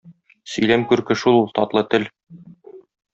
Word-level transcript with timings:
Сөйләм 0.53 0.85
күрке 0.91 1.17
шул 1.23 1.37
ул- 1.41 1.51
татлы 1.59 1.83
тел. 1.91 2.09